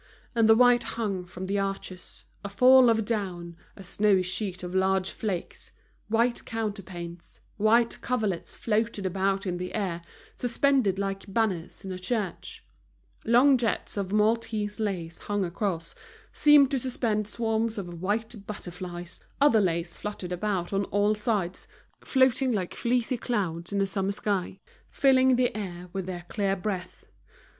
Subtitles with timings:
[0.33, 4.73] And the white hung from the arches, a fall of down, a snowy sheet of
[4.73, 5.71] large flakes;
[6.07, 10.01] white counterpanes, white coverlets floated about in the air,
[10.35, 12.65] suspended like banners in a church;
[13.25, 15.93] long jets of Maltese lace hung across,
[16.33, 21.67] seeming to suspend swarms of white butterflies; other lace fluttered about on all sides,
[22.03, 24.59] floating like fleecy clouds in a summer sky,
[24.89, 27.05] filling the air with their clear breath.